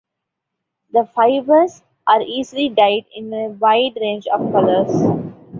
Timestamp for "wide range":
3.49-4.25